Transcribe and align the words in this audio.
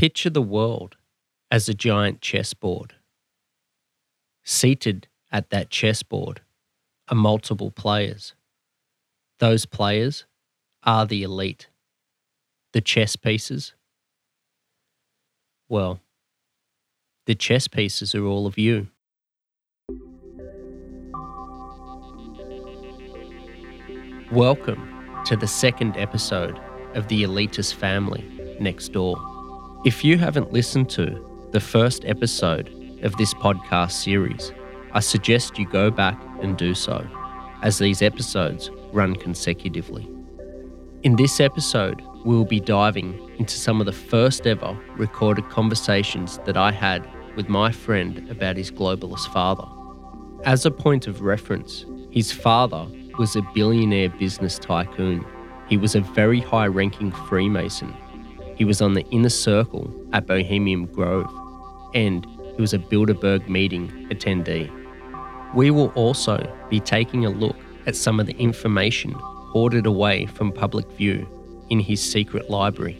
Picture 0.00 0.30
the 0.30 0.40
world 0.40 0.96
as 1.50 1.68
a 1.68 1.74
giant 1.74 2.22
chessboard. 2.22 2.94
Seated 4.42 5.08
at 5.30 5.50
that 5.50 5.68
chessboard 5.68 6.40
are 7.10 7.14
multiple 7.14 7.70
players. 7.70 8.32
Those 9.40 9.66
players 9.66 10.24
are 10.84 11.04
the 11.04 11.22
elite. 11.22 11.68
The 12.72 12.80
chess 12.80 13.14
pieces? 13.14 13.74
Well, 15.68 16.00
the 17.26 17.34
chess 17.34 17.68
pieces 17.68 18.14
are 18.14 18.24
all 18.24 18.46
of 18.46 18.56
you. 18.56 18.88
Welcome 24.32 25.22
to 25.26 25.36
the 25.36 25.46
second 25.46 25.98
episode 25.98 26.58
of 26.94 27.08
the 27.08 27.22
Elitist 27.22 27.74
Family 27.74 28.24
Next 28.58 28.94
Door. 28.94 29.29
If 29.82 30.04
you 30.04 30.18
haven't 30.18 30.52
listened 30.52 30.90
to 30.90 31.48
the 31.52 31.60
first 31.60 32.04
episode 32.04 32.68
of 33.02 33.16
this 33.16 33.32
podcast 33.32 33.92
series, 33.92 34.52
I 34.92 35.00
suggest 35.00 35.58
you 35.58 35.66
go 35.66 35.90
back 35.90 36.20
and 36.42 36.54
do 36.54 36.74
so, 36.74 37.06
as 37.62 37.78
these 37.78 38.02
episodes 38.02 38.70
run 38.92 39.16
consecutively. 39.16 40.06
In 41.02 41.16
this 41.16 41.40
episode, 41.40 42.02
we'll 42.26 42.44
be 42.44 42.60
diving 42.60 43.18
into 43.38 43.56
some 43.56 43.80
of 43.80 43.86
the 43.86 43.92
first 43.92 44.46
ever 44.46 44.78
recorded 44.98 45.48
conversations 45.48 46.38
that 46.44 46.58
I 46.58 46.72
had 46.72 47.08
with 47.34 47.48
my 47.48 47.72
friend 47.72 48.28
about 48.30 48.58
his 48.58 48.70
globalist 48.70 49.32
father. 49.32 49.64
As 50.44 50.66
a 50.66 50.70
point 50.70 51.06
of 51.06 51.22
reference, 51.22 51.86
his 52.10 52.30
father 52.30 52.86
was 53.18 53.34
a 53.34 53.48
billionaire 53.54 54.10
business 54.10 54.58
tycoon. 54.58 55.24
He 55.70 55.78
was 55.78 55.94
a 55.94 56.02
very 56.02 56.40
high 56.40 56.66
ranking 56.66 57.12
Freemason. 57.12 57.96
He 58.60 58.66
was 58.66 58.82
on 58.82 58.92
the 58.92 59.06
inner 59.08 59.30
circle 59.30 59.90
at 60.12 60.26
Bohemian 60.26 60.84
Grove, 60.84 61.32
and 61.94 62.26
he 62.54 62.60
was 62.60 62.74
a 62.74 62.78
Bilderberg 62.78 63.48
meeting 63.48 63.88
attendee. 64.10 64.70
We 65.54 65.70
will 65.70 65.88
also 65.94 66.46
be 66.68 66.78
taking 66.78 67.24
a 67.24 67.30
look 67.30 67.56
at 67.86 67.96
some 67.96 68.20
of 68.20 68.26
the 68.26 68.36
information 68.36 69.12
hoarded 69.14 69.86
away 69.86 70.26
from 70.26 70.52
public 70.52 70.86
view 70.92 71.26
in 71.70 71.80
his 71.80 72.02
secret 72.02 72.50
library. 72.50 72.98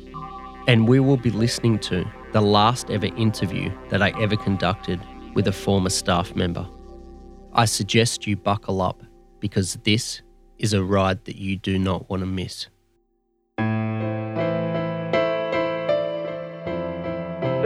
And 0.67 0.89
we 0.89 0.99
will 0.99 1.19
be 1.19 1.31
listening 1.31 1.79
to 1.81 2.07
the 2.33 2.41
last 2.41 2.91
ever 2.91 3.15
interview 3.15 3.71
that 3.91 4.01
I 4.01 4.19
ever 4.19 4.37
conducted 4.37 4.99
with 5.35 5.47
a 5.47 5.53
former 5.53 5.91
staff 5.91 6.35
member. 6.35 6.67
I 7.53 7.67
suggest 7.67 8.27
you 8.27 8.35
buckle 8.35 8.81
up 8.81 9.03
because 9.41 9.75
this 9.85 10.23
is 10.57 10.73
a 10.73 10.83
ride 10.83 11.27
that 11.27 11.37
you 11.37 11.59
do 11.59 11.79
not 11.79 12.09
want 12.09 12.21
to 12.21 12.27
miss. 12.27 12.69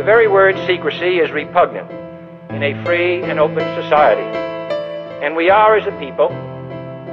The 0.04 0.10
very 0.10 0.28
word 0.28 0.54
secrecy 0.66 1.20
is 1.20 1.30
repugnant 1.30 1.90
in 2.50 2.62
a 2.62 2.84
free 2.84 3.22
and 3.22 3.40
open 3.40 3.60
society. 3.82 4.20
And 5.24 5.34
we 5.34 5.48
are, 5.48 5.78
as 5.78 5.86
a 5.86 5.92
people, 5.92 6.28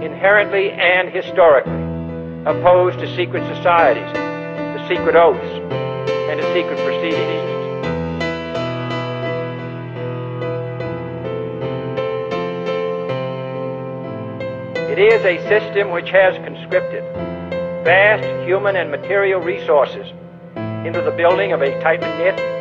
inherently 0.04 0.72
and 0.72 1.08
historically 1.08 1.72
opposed 2.46 3.00
to 3.00 3.08
secret 3.16 3.48
societies, 3.56 4.12
to 4.12 4.86
secret 4.90 5.16
oaths, 5.16 5.42
and 5.42 6.42
to 6.42 6.54
secret 6.54 6.76
proceedings. 6.80 7.48
It 14.92 15.00
is 15.00 15.24
a 15.24 15.38
system 15.48 15.92
which 15.92 16.10
has 16.10 16.36
conscripted 16.44 17.06
vast 17.86 18.46
human 18.46 18.76
and 18.76 18.92
material 18.92 19.40
resources 19.40 20.12
into 20.86 21.02
the 21.02 21.12
building 21.12 21.54
of 21.54 21.62
a 21.62 21.80
tightly 21.80 22.10
knit, 22.18 22.61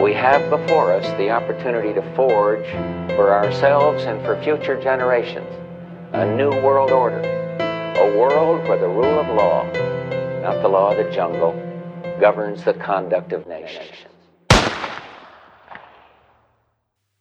We 0.00 0.14
have 0.14 0.48
before 0.48 0.92
us 0.92 1.06
the 1.18 1.28
opportunity 1.28 1.92
to 1.92 2.14
forge 2.16 2.64
for 3.16 3.34
ourselves 3.34 4.04
and 4.04 4.24
for 4.24 4.42
future 4.42 4.80
generations 4.82 5.46
a 6.14 6.24
new 6.24 6.48
world 6.48 6.90
order, 6.90 7.20
a 7.20 8.18
world 8.18 8.66
where 8.66 8.78
the 8.78 8.88
rule 8.88 9.20
of 9.20 9.26
law, 9.28 9.64
not 10.40 10.62
the 10.62 10.68
law 10.68 10.92
of 10.92 10.96
the 10.96 11.10
jungle, 11.12 11.52
governs 12.18 12.64
the 12.64 12.72
conduct 12.72 13.32
of 13.34 13.46
nations. 13.46 13.90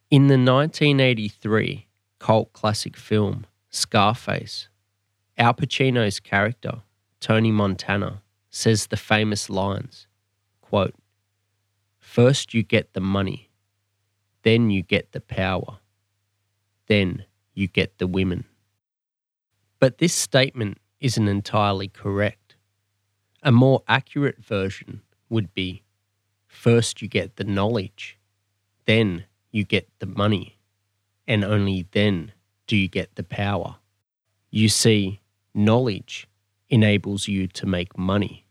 In 0.09 0.27
the 0.27 0.37
1983 0.37 1.85
cult 2.17 2.53
classic 2.53 2.95
film 2.95 3.45
Scarface. 3.69 4.69
Al 5.37 5.53
Pacino's 5.53 6.21
character, 6.21 6.83
Tony 7.19 7.51
Montana, 7.51 8.21
says 8.49 8.87
the 8.87 8.97
famous 8.97 9.49
lines 9.49 10.07
quote, 10.69 10.93
First 12.09 12.55
you 12.55 12.63
get 12.63 12.93
the 12.93 13.01
money, 13.01 13.51
then 14.41 14.71
you 14.71 14.81
get 14.81 15.11
the 15.11 15.21
power, 15.21 15.77
then 16.87 17.25
you 17.53 17.67
get 17.67 17.99
the 17.99 18.07
women. 18.07 18.45
But 19.77 19.99
this 19.99 20.15
statement 20.15 20.79
isn't 20.99 21.27
entirely 21.27 21.87
correct. 21.87 22.55
A 23.43 23.51
more 23.51 23.83
accurate 23.87 24.43
version 24.43 25.03
would 25.29 25.53
be 25.53 25.83
first 26.47 26.99
you 27.03 27.07
get 27.07 27.35
the 27.35 27.43
knowledge, 27.43 28.17
then 28.85 29.25
you 29.51 29.63
get 29.63 29.87
the 29.99 30.07
money, 30.07 30.57
and 31.27 31.45
only 31.45 31.85
then 31.91 32.31
do 32.65 32.75
you 32.75 32.87
get 32.87 33.17
the 33.17 33.23
power? 33.23 33.75
You 34.49 34.67
see, 34.67 35.19
knowledge 35.53 36.27
enables 36.69 37.27
you 37.27 37.45
to 37.49 37.67
make 37.67 37.99
money, 37.99 38.47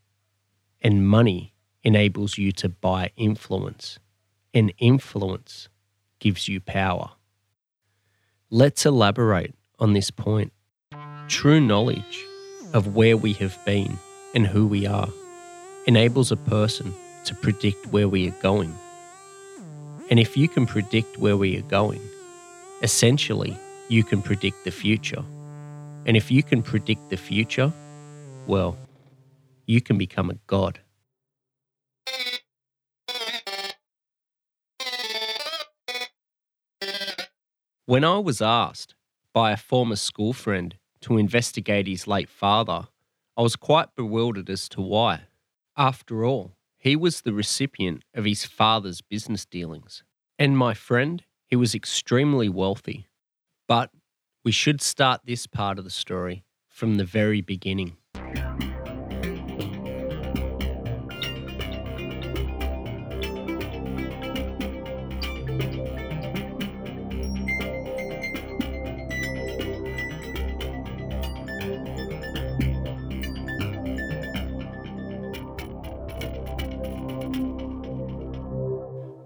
and 0.81 1.09
money 1.09 1.55
enables 1.89 2.37
you 2.37 2.53
to 2.53 2.69
buy 2.69 3.11
influence, 3.17 3.99
and 4.53 4.75
influence 4.77 5.71
gives 6.19 6.47
you 6.47 6.61
power. 6.61 7.09
Let's 8.51 8.85
elaborate 8.85 9.55
on 9.79 9.95
this 9.95 10.11
point. 10.11 10.53
True 11.29 11.61
knowledge 11.61 12.27
of 12.75 12.95
where 12.95 13.17
we 13.17 13.33
have 13.35 13.59
been 13.65 13.99
and 14.35 14.47
who 14.47 14.67
we 14.67 14.87
are 14.87 15.09
enables 15.87 16.31
a 16.31 16.37
person 16.37 16.93
to 17.25 17.35
predict 17.35 17.87
where 17.87 18.07
we 18.07 18.29
are 18.29 18.43
going. 18.43 18.75
And 20.11 20.21
if 20.21 20.37
you 20.37 20.47
can 20.47 20.67
predict 20.67 21.17
where 21.17 21.39
we 21.39 21.57
are 21.57 21.63
going, 21.63 22.03
essentially 22.83 23.57
you 23.89 24.05
can 24.05 24.21
predict 24.21 24.65
the 24.65 24.71
future. 24.71 25.25
And 26.05 26.19
if 26.19 26.31
you 26.31 26.43
can 26.43 26.63
predict 26.63 27.09
the 27.09 27.17
future, 27.17 27.73
well, 28.47 28.77
you 29.65 29.81
can 29.81 29.97
become 29.97 30.29
a 30.29 30.39
god. 30.47 30.81
When 37.87 38.05
I 38.05 38.19
was 38.19 38.43
asked 38.43 38.95
by 39.33 39.53
a 39.53 39.57
former 39.57 39.97
school 39.97 40.33
friend 40.33 40.77
to 41.01 41.17
investigate 41.17 41.87
his 41.87 42.07
late 42.07 42.29
father, 42.29 42.89
I 43.37 43.43
was 43.43 43.57
quite 43.57 43.95
bewildered 43.97 44.51
as 44.51 44.69
to 44.71 44.81
why. 44.83 45.23
After 45.77 46.25
all, 46.25 46.57
he 46.77 46.97
was 46.97 47.23
the 47.23 47.33
recipient 47.33 48.05
of 48.15 48.25
his 48.25 48.45
father's 48.45 49.01
business 49.01 49.47
dealings. 49.47 50.03
And 50.39 50.59
my 50.59 50.75
friend, 50.75 51.25
he 51.47 51.57
was 51.57 51.75
extremely 51.75 52.49
wealthy 52.49 53.09
but 53.69 53.91
we 54.45 54.51
should 54.51 54.81
start 54.81 55.21
this 55.25 55.47
part 55.47 55.79
of 55.79 55.85
the 55.85 55.91
story 55.91 56.45
from 56.69 56.97
the 56.97 57.05
very 57.05 57.43
beginning. 57.43 57.98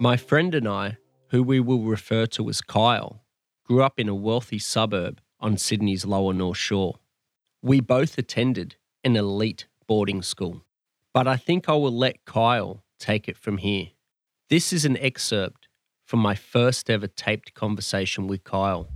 My 0.03 0.17
friend 0.17 0.53
and 0.53 0.67
I, 0.67 0.97
who 1.29 1.45
we 1.45 1.61
will 1.61 1.85
refer 1.85 2.27
to 2.27 2.49
as 2.49 2.61
Kyle, 2.61 3.23
grew 3.65 3.85
up 3.85 4.01
in 4.01 4.09
a 4.09 4.17
wealthy 4.17 4.59
suburb 4.59 5.21
on 5.39 5.57
Sydney's 5.57 6.05
lower 6.05 6.33
North 6.33 6.57
Shore. 6.57 6.99
We 7.63 7.79
both 7.79 8.19
attended 8.19 8.75
an 9.05 9.15
elite 9.15 9.69
boarding 9.87 10.21
school, 10.21 10.65
but 11.15 11.29
I 11.29 11.37
think 11.37 11.69
I 11.69 11.75
will 11.75 11.97
let 11.97 12.25
Kyle 12.25 12.83
take 12.99 13.29
it 13.29 13.37
from 13.37 13.59
here. 13.59 13.91
This 14.51 14.73
is 14.73 14.85
an 14.85 14.97
excerpt 14.97 15.69
from 16.05 16.19
my 16.19 16.35
first 16.35 16.91
ever 16.91 17.07
taped 17.07 17.55
conversation 17.55 18.27
with 18.27 18.43
Kyle. 18.43 18.89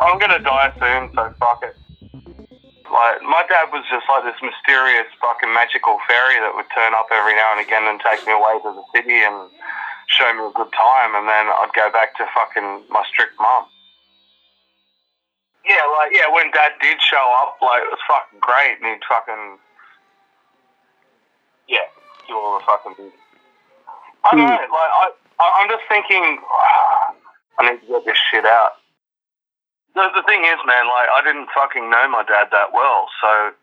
I'm 0.00 0.18
gonna 0.18 0.38
die 0.38 0.72
soon, 0.80 1.10
so 1.14 1.34
fuck 1.38 1.62
it. 1.64 1.76
Like, 2.94 3.26
my 3.26 3.42
dad 3.50 3.74
was 3.74 3.82
just 3.90 4.06
like 4.06 4.22
this 4.22 4.38
mysterious 4.38 5.10
fucking 5.18 5.50
magical 5.50 5.98
fairy 6.06 6.38
that 6.38 6.54
would 6.54 6.70
turn 6.70 6.94
up 6.94 7.10
every 7.10 7.34
now 7.34 7.50
and 7.50 7.58
again 7.58 7.90
and 7.90 7.98
take 7.98 8.22
me 8.22 8.30
away 8.30 8.54
to 8.62 8.70
the 8.70 8.86
city 8.94 9.18
and 9.18 9.50
show 10.06 10.30
me 10.30 10.46
a 10.46 10.54
good 10.54 10.70
time, 10.70 11.18
and 11.18 11.26
then 11.26 11.50
I'd 11.50 11.74
go 11.74 11.90
back 11.90 12.14
to 12.22 12.24
fucking 12.30 12.86
my 12.94 13.02
strict 13.10 13.34
mum. 13.42 13.66
Yeah, 15.66 15.82
like, 15.98 16.14
yeah, 16.14 16.30
when 16.30 16.54
dad 16.54 16.78
did 16.78 17.02
show 17.02 17.26
up, 17.42 17.58
like, 17.58 17.82
it 17.82 17.90
was 17.90 17.98
fucking 18.06 18.38
great, 18.38 18.78
and 18.78 18.86
he'd 18.86 19.02
fucking, 19.10 19.58
yeah, 21.66 21.90
do 22.30 22.38
all 22.38 22.62
the 22.62 22.64
fucking 22.68 23.10
I 24.22 24.38
don't 24.38 24.38
hmm. 24.38 24.54
know, 24.54 24.70
like, 24.70 24.92
I, 25.02 25.04
I, 25.42 25.46
I'm 25.58 25.68
just 25.68 25.82
thinking, 25.90 26.22
I 27.58 27.74
need 27.74 27.82
to 27.82 27.86
get 27.90 28.06
this 28.06 28.22
shit 28.30 28.46
out. 28.46 28.78
The, 29.94 30.10
the 30.10 30.26
thing 30.26 30.42
is, 30.42 30.58
man, 30.66 30.90
like, 30.90 31.06
I 31.06 31.22
didn't 31.22 31.48
fucking 31.54 31.86
know 31.88 32.08
my 32.10 32.26
dad 32.26 32.50
that 32.50 32.74
well, 32.74 33.06
so, 33.22 33.54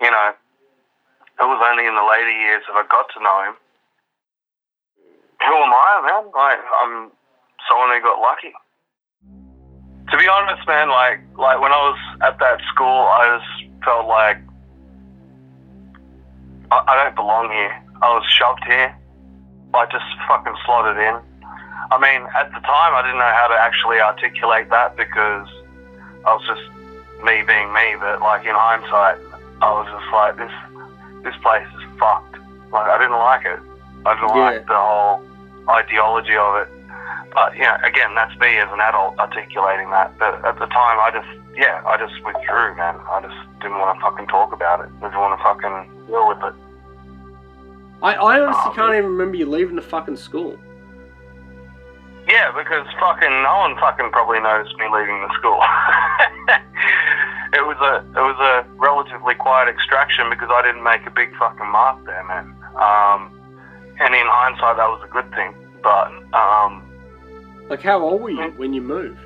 you 0.00 0.10
know, 0.10 0.32
it 0.32 1.44
was 1.44 1.60
only 1.60 1.84
in 1.84 1.94
the 1.94 2.04
later 2.04 2.32
years 2.32 2.64
that 2.68 2.76
I 2.80 2.84
got 2.88 3.06
to 3.12 3.20
know 3.20 3.38
him. 3.44 3.56
Who 5.44 5.54
am 5.56 5.72
I, 5.72 5.92
man? 6.04 6.24
Like, 6.32 6.60
I'm 6.80 7.12
someone 7.68 7.92
who 7.92 8.00
got 8.00 8.20
lucky. 8.20 8.52
To 10.10 10.16
be 10.16 10.28
honest, 10.28 10.66
man, 10.66 10.88
like, 10.88 11.20
like 11.36 11.60
when 11.60 11.72
I 11.72 11.80
was 11.92 11.98
at 12.22 12.38
that 12.40 12.60
school, 12.72 13.08
I 13.08 13.38
just 13.38 13.84
felt 13.84 14.08
like 14.08 14.38
I, 16.72 16.84
I 16.88 17.04
don't 17.04 17.16
belong 17.16 17.52
here. 17.52 17.72
I 18.02 18.08
was 18.16 18.24
shoved 18.28 18.64
here. 18.66 18.96
I 19.72 19.86
just 19.86 20.04
fucking 20.26 20.56
slotted 20.64 20.96
in. 20.96 21.29
I 21.90 21.98
mean, 21.98 22.22
at 22.38 22.48
the 22.54 22.60
time, 22.62 22.94
I 22.94 23.02
didn't 23.02 23.18
know 23.18 23.34
how 23.34 23.48
to 23.48 23.58
actually 23.58 24.00
articulate 24.00 24.70
that 24.70 24.96
because 24.96 25.48
I 26.24 26.34
was 26.34 26.44
just 26.46 26.62
me 27.24 27.42
being 27.42 27.72
me. 27.72 27.96
But 27.98 28.20
like 28.22 28.46
in 28.46 28.54
hindsight, 28.54 29.18
I 29.60 29.70
was 29.74 29.86
just 29.90 30.08
like, 30.14 30.36
this, 30.38 30.54
this 31.24 31.34
place 31.42 31.66
is 31.66 31.84
fucked. 31.98 32.38
Like 32.70 32.86
I 32.86 32.98
didn't 32.98 33.18
like 33.18 33.44
it. 33.44 33.58
I 34.06 34.14
didn't 34.14 34.36
Yeah. 34.36 34.42
like 34.54 34.66
the 34.66 34.78
whole 34.78 35.22
ideology 35.68 36.36
of 36.36 36.62
it. 36.62 36.68
But 37.34 37.56
yeah, 37.56 37.78
again, 37.84 38.14
that's 38.14 38.34
me 38.38 38.58
as 38.58 38.68
an 38.72 38.80
adult 38.80 39.18
articulating 39.18 39.90
that. 39.90 40.16
But 40.18 40.44
at 40.44 40.58
the 40.58 40.66
time, 40.66 40.98
I 41.02 41.10
just, 41.12 41.28
yeah, 41.58 41.82
I 41.86 41.98
just 41.98 42.14
withdrew, 42.24 42.74
man. 42.76 42.96
I 43.10 43.20
just 43.22 43.36
didn't 43.62 43.78
want 43.78 43.98
to 43.98 44.00
fucking 44.00 44.26
talk 44.28 44.52
about 44.52 44.80
it. 44.80 44.88
Didn't 45.00 45.18
want 45.18 45.38
to 45.38 45.42
fucking 45.42 46.06
deal 46.06 46.26
with 46.28 46.38
it. 46.42 46.54
I, 48.02 48.14
I 48.14 48.40
honestly 48.40 48.70
um, 48.70 48.74
can't 48.74 48.94
even 48.94 49.10
remember 49.10 49.36
you 49.36 49.46
leaving 49.46 49.76
the 49.76 49.82
fucking 49.82 50.16
school. 50.16 50.56
Yeah, 52.30 52.52
because 52.54 52.86
fucking 53.00 53.42
no 53.42 53.58
one 53.58 53.74
fucking 53.82 54.10
probably 54.12 54.38
noticed 54.38 54.76
me 54.78 54.86
leaving 54.86 55.18
the 55.20 55.32
school. 55.34 55.58
it 57.58 57.66
was 57.66 57.76
a 57.82 58.06
it 58.06 58.22
was 58.22 58.38
a 58.38 58.62
relatively 58.78 59.34
quiet 59.34 59.66
extraction 59.68 60.30
because 60.30 60.48
I 60.50 60.62
didn't 60.62 60.84
make 60.84 61.04
a 61.06 61.10
big 61.10 61.34
fucking 61.36 61.66
mark 61.66 62.04
there, 62.06 62.22
man. 62.24 62.54
Um, 62.78 63.32
and 63.98 64.14
in 64.14 64.26
hindsight, 64.30 64.76
that 64.78 64.86
was 64.88 65.02
a 65.04 65.08
good 65.10 65.28
thing. 65.34 65.52
But 65.82 66.12
um, 66.32 66.84
Like, 67.68 67.82
how 67.82 68.00
old 68.00 68.22
were 68.22 68.30
you 68.30 68.52
when 68.56 68.72
you 68.74 68.80
moved? 68.82 69.18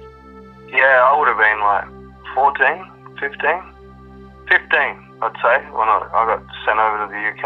yeah, 0.73 1.05
I 1.05 1.13
would 1.19 1.29
have 1.29 1.37
been 1.39 1.61
like 1.61 1.87
14, 2.35 2.87
15, 3.21 3.63
15, 4.49 4.97
I'd 5.23 5.37
say, 5.45 5.61
when 5.71 5.89
I, 5.89 6.01
I 6.11 6.25
got 6.27 6.43
sent 6.67 6.79
over 6.81 7.05
to 7.05 7.11
the 7.13 7.21
UK. 7.31 7.45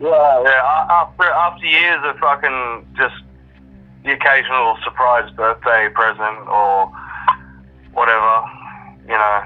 Yeah, 0.00 0.42
yeah. 0.42 0.86
After 0.90 1.24
after 1.24 1.66
years 1.66 2.00
of 2.04 2.18
fucking 2.18 2.86
just 2.96 3.14
the 4.04 4.12
occasional 4.12 4.76
surprise 4.82 5.30
birthday 5.34 5.88
present 5.94 6.48
or 6.48 6.92
whatever, 7.92 8.42
you 9.02 9.16
know, 9.16 9.44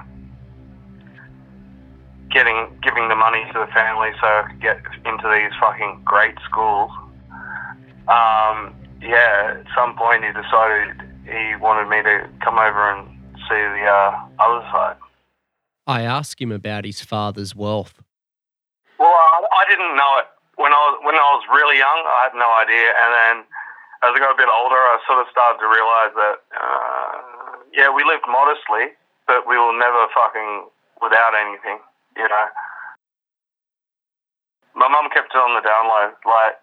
getting 2.30 2.68
giving 2.82 3.08
the 3.08 3.16
money 3.16 3.44
to 3.52 3.58
the 3.58 3.72
family 3.72 4.10
so 4.20 4.26
I 4.26 4.46
could 4.48 4.60
get 4.60 4.80
into 5.04 5.28
these 5.28 5.52
fucking 5.60 6.00
great 6.04 6.34
schools. 6.48 6.90
Um, 8.08 8.74
yeah, 9.02 9.60
at 9.60 9.66
some 9.76 9.96
point 9.96 10.24
he 10.24 10.32
decided 10.32 10.96
he 11.24 11.56
wanted 11.56 11.90
me 11.90 12.02
to 12.02 12.28
come 12.42 12.58
over 12.58 12.90
and 12.90 13.06
see 13.48 13.54
the 13.54 13.84
uh, 13.84 14.26
other 14.38 14.66
side. 14.72 14.96
I 15.86 16.02
asked 16.02 16.40
him 16.40 16.52
about 16.52 16.84
his 16.84 17.02
father's 17.02 17.54
wealth. 17.54 18.02
Well, 18.98 19.08
I, 19.08 19.44
I 19.44 19.70
didn't 19.70 19.94
know 19.94 20.18
it 20.20 20.26
when 20.58 20.75
I 20.75 20.81
was 20.90 20.94
when 21.06 21.14
I 21.14 21.28
was 21.38 21.46
really 21.49 21.78
young. 21.78 22.00
I 22.05 22.20
had 22.28 22.34
no 22.34 22.50
idea, 22.58 22.90
and 22.90 23.10
then 23.14 23.34
as 24.02 24.10
I 24.14 24.19
got 24.19 24.34
a 24.34 24.38
bit 24.38 24.50
older, 24.50 24.78
I 24.78 24.99
sort 25.06 25.22
of 25.22 25.31
started 25.31 25.62
to 25.62 25.69
realize 25.70 26.12
that 26.19 26.37
uh, 26.55 27.14
yeah, 27.72 27.88
we 27.94 28.02
lived 28.02 28.26
modestly, 28.26 28.94
but 29.31 29.46
we 29.46 29.55
were 29.55 29.75
never 29.75 30.10
fucking 30.10 30.66
without 30.99 31.34
anything, 31.38 31.78
you 32.19 32.26
know. 32.26 32.46
My 34.75 34.87
mum 34.87 35.10
kept 35.10 35.34
it 35.34 35.38
on 35.38 35.55
the 35.55 35.62
down 35.62 35.87
low. 35.90 36.10
Like 36.26 36.58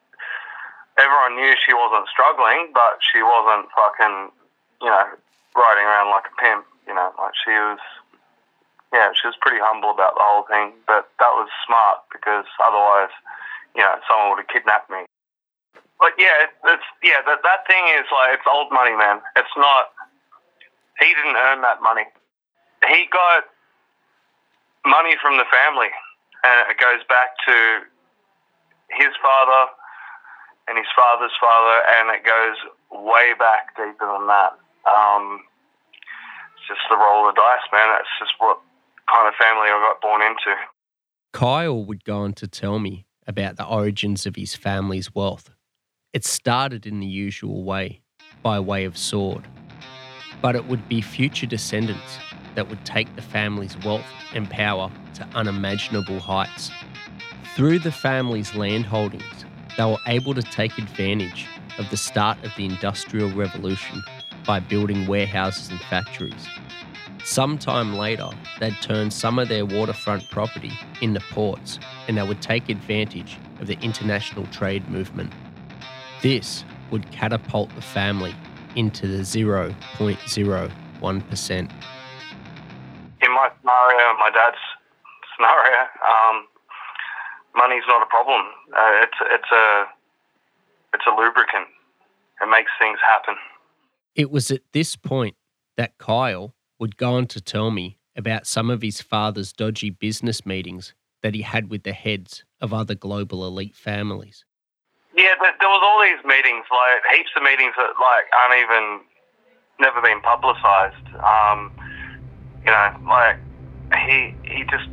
everyone 1.00 1.40
knew 1.40 1.56
she 1.60 1.76
wasn't 1.76 2.08
struggling, 2.12 2.72
but 2.76 3.00
she 3.00 3.24
wasn't 3.24 3.72
fucking, 3.76 4.32
you 4.84 4.92
know, 4.92 5.08
riding 5.56 5.88
around 5.88 6.12
like 6.12 6.28
a 6.28 6.36
pimp. 6.36 6.68
You 6.88 6.94
know, 6.94 7.12
like 7.18 7.34
she 7.34 7.52
was 7.52 7.82
yeah, 8.96 9.12
she 9.12 9.28
was 9.28 9.36
pretty 9.44 9.60
humble 9.60 9.92
about 9.92 10.16
the 10.16 10.24
whole 10.24 10.48
thing, 10.48 10.72
but 10.88 11.12
that 11.20 11.34
was 11.36 11.52
smart 11.68 12.08
because 12.08 12.48
otherwise, 12.64 13.12
you 13.76 13.84
know, 13.84 14.00
someone 14.08 14.36
would 14.36 14.42
have 14.48 14.52
kidnapped 14.52 14.90
me. 14.90 15.04
But 16.00 16.16
yeah, 16.20 16.48
it's 16.72 16.90
yeah, 17.04 17.24
that 17.24 17.40
that 17.44 17.68
thing 17.68 17.84
is 17.96 18.08
like 18.12 18.40
it's 18.40 18.48
old 18.48 18.72
money, 18.72 18.96
man. 18.96 19.20
It's 19.36 19.56
not. 19.56 19.92
He 21.00 21.12
didn't 21.12 21.36
earn 21.36 21.60
that 21.64 21.84
money. 21.84 22.08
He 22.88 23.08
got 23.12 23.48
money 24.88 25.16
from 25.20 25.40
the 25.40 25.48
family, 25.48 25.92
and 26.44 26.72
it 26.72 26.80
goes 26.80 27.04
back 27.08 27.36
to 27.48 27.88
his 28.92 29.12
father 29.20 29.72
and 30.68 30.78
his 30.78 30.90
father's 30.96 31.36
father, 31.40 31.78
and 32.00 32.10
it 32.12 32.26
goes 32.26 32.58
way 32.92 33.34
back 33.38 33.76
deeper 33.78 34.08
than 34.08 34.28
that. 34.28 34.58
Um, 34.88 35.42
it's 36.58 36.68
just 36.68 36.84
the 36.90 36.98
roll 36.98 37.30
of 37.30 37.36
the 37.36 37.40
dice, 37.40 37.68
man. 37.72 37.88
That's 37.94 38.14
just 38.20 38.34
what 38.40 38.60
kind 39.08 39.28
of 39.28 39.34
family 39.40 39.70
I 39.70 39.78
got 39.80 40.02
born 40.02 40.22
into. 40.22 40.54
Kyle 41.34 41.86
would 41.86 42.04
go 42.04 42.20
on 42.20 42.34
to 42.34 42.48
tell 42.48 42.80
me 42.80 43.06
about 43.28 43.58
the 43.58 43.66
origins 43.66 44.26
of 44.26 44.36
his 44.36 44.56
family's 44.56 45.14
wealth. 45.14 45.50
It 46.14 46.26
started 46.26 46.86
in 46.86 47.00
the 47.00 47.08
usual 47.08 47.64
way, 47.64 48.02
by 48.42 48.60
way 48.60 48.86
of 48.86 48.98
sword. 48.98 49.48
But 50.42 50.56
it 50.56 50.68
would 50.68 50.88
be 50.88 51.02
future 51.02 51.46
descendants 51.46 52.20
that 52.56 52.70
would 52.70 52.86
take 52.86 53.16
the 53.16 53.22
family's 53.22 53.78
wealth 53.84 54.06
and 54.34 54.50
power 54.50 54.92
to 55.16 55.28
unimaginable 55.34 56.20
heights. 56.20 56.72
Through 57.56 57.80
the 57.80 57.92
family's 57.92 58.56
land 58.56 58.86
holdings, 58.86 59.46
they 59.78 59.86
were 59.86 59.98
able 60.08 60.34
to 60.34 60.42
take 60.42 60.78
advantage 60.78 61.48
of 61.78 61.90
the 61.90 61.98
start 61.98 62.38
of 62.44 62.52
the 62.56 62.66
Industrial 62.66 63.30
Revolution 63.32 64.02
by 64.46 64.60
building 64.60 65.08
warehouses 65.08 65.70
and 65.70 65.80
factories. 65.82 66.48
Sometime 67.26 67.98
later, 67.98 68.30
they'd 68.60 68.80
turn 68.82 69.10
some 69.10 69.40
of 69.40 69.48
their 69.50 69.66
waterfront 69.66 70.30
property 70.30 70.72
into 71.02 71.20
ports 71.32 71.80
and 72.08 72.20
they 72.20 72.24
would 72.24 72.40
take 72.40 72.70
advantage 72.70 73.40
of 73.60 73.66
the 73.66 73.80
international 73.80 74.46
trade 74.48 74.88
movement. 74.90 75.34
This 76.22 76.64
would 76.92 77.12
catapult 77.12 77.74
the 77.74 77.82
family 77.82 78.36
into 78.76 79.08
the 79.08 79.24
0.01%. 79.24 81.72
In 83.22 83.32
my 83.32 83.50
scenario, 83.60 84.14
my 84.20 84.30
dad's 84.32 84.58
scenario, 85.36 85.88
um, 86.08 86.46
money's 87.56 87.86
not 87.88 88.04
a 88.04 88.06
problem. 88.06 88.42
Uh, 88.72 89.02
it's 89.02 89.18
it's 89.32 89.52
a 89.52 89.88
it's 90.94 91.08
a 91.08 91.12
lubricant. 91.12 91.70
It 92.40 92.46
makes 92.52 92.72
things 92.78 93.00
happen. 93.06 93.36
It 94.14 94.30
was 94.30 94.52
at 94.52 94.62
this 94.74 94.96
point 94.96 95.36
that 95.76 95.98
Kyle 95.98 96.55
would 96.80 96.98
go 96.98 97.14
on 97.14 97.28
to 97.28 97.42
tell 97.42 97.72
me 97.72 97.98
about 98.16 98.48
some 98.48 98.70
of 98.70 98.82
his 98.82 99.02
father's 99.02 99.52
dodgy 99.52 99.90
business 99.90 100.46
meetings 100.46 100.94
that 101.22 101.34
he 101.34 101.42
had 101.42 101.70
with 101.70 101.84
the 101.84 101.94
heads 101.94 102.44
of 102.62 102.74
other 102.74 102.96
global 102.96 103.46
elite 103.46 103.76
families. 103.76 104.46
Yeah, 105.16 105.34
but 105.40 105.56
there 105.60 105.70
was 105.70 105.82
all 105.82 106.02
these 106.04 106.24
meetings, 106.26 106.66
like 106.70 107.18
heaps 107.18 107.30
of 107.36 107.44
meetings 107.44 107.74
that 107.78 107.94
like 108.00 108.26
aren't 108.38 108.62
even 108.62 109.00
never 109.80 110.02
been 110.02 110.22
publicized. 110.22 111.08
Um, 111.24 111.72
you 112.66 112.72
know, 112.72 112.96
like 113.08 113.38
he 114.08 114.36
he 114.44 114.64
just 114.66 114.90